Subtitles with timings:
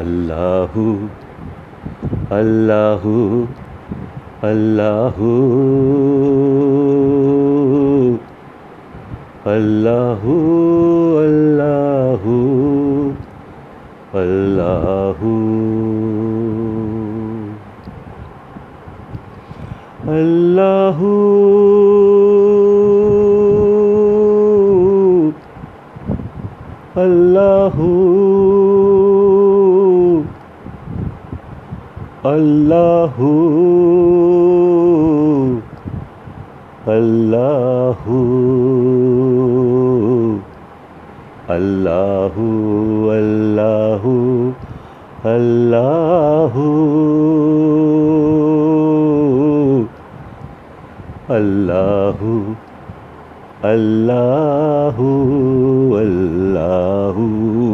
[0.00, 0.84] अल्लाहु
[2.38, 3.14] अल्लाहु
[4.48, 5.30] अल्लाहु
[9.54, 10.34] अल्लाहु
[11.32, 11.94] अल्लाहु
[14.22, 15.32] अल्लाहु
[20.18, 21.14] अल्लाहु
[27.06, 28.95] अल्लाहु।
[32.26, 33.32] अल्लाहु
[36.96, 38.20] अल्लाहु
[41.56, 42.48] अल्लाहु
[43.16, 44.14] अल्लाहु
[45.36, 46.66] अल्लाहु
[51.38, 52.34] अल्लाहु
[53.72, 55.08] अल्लाहु
[56.02, 57.65] अल्लाहु।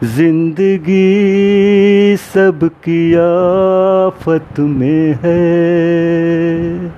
[0.05, 6.93] ज़िंदगी सबकी आफत में है।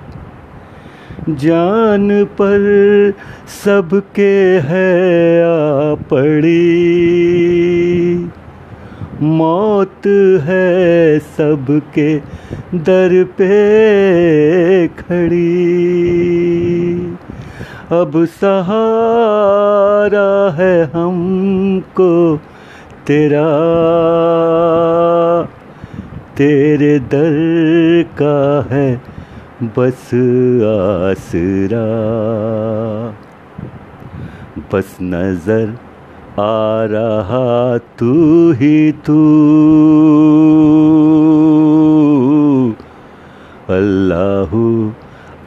[1.35, 3.13] जान पर
[3.63, 4.35] सबके
[4.67, 7.78] है आ पड़ी।
[9.21, 10.05] मौत
[10.43, 12.21] है सबके
[12.75, 15.37] दर पे खड़ी।
[17.91, 22.11] अब सहारा है हमको
[23.07, 23.47] तेरा,
[26.37, 28.89] तेरे दर का है
[29.63, 30.09] बस
[30.69, 31.85] आसरा।
[34.73, 35.77] बस नज़र
[36.39, 38.13] आ रहा तू
[38.51, 39.19] ही तू।
[43.69, 44.91] अल्लाहु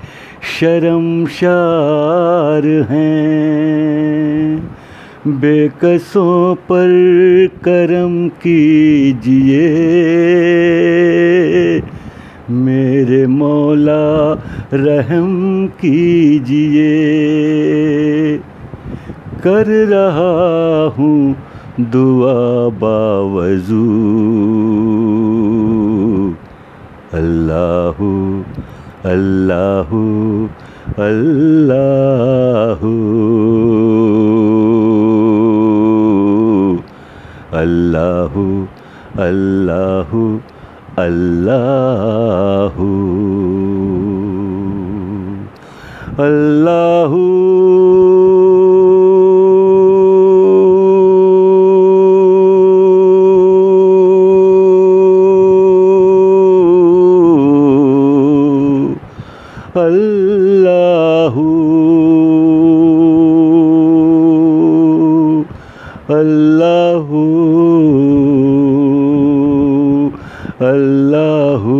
[0.61, 4.71] शर्मशार हैं।
[5.27, 9.69] बेकसों पर करम कीजिए।
[12.99, 14.35] मेरे मौला
[14.73, 16.89] रहम कीजिए।
[19.45, 21.37] कर रहा हूँ
[21.81, 23.85] दुआ बावजू।
[27.15, 27.99] अल्लाह
[29.13, 29.91] अल्लाह
[31.07, 32.83] अल्लाह।
[37.59, 38.65] अल्लाह
[39.19, 40.39] अल्लाह,
[40.99, 42.48] अल्लाहु।
[46.19, 47.15] Allahu
[59.77, 61.47] Allahu
[66.11, 67.23] Allahu
[70.59, 71.79] Allahu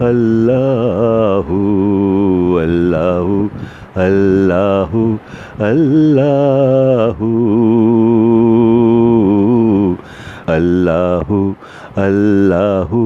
[0.00, 0.39] Allahu
[4.00, 5.18] अल्लाहु
[5.60, 7.30] अल्लाहू।
[10.48, 11.54] अल्लाहू
[11.96, 13.02] अल्लाहू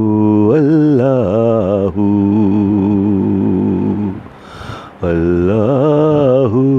[0.52, 2.06] अल्लाहू।
[5.02, 6.74] अल्लाहु।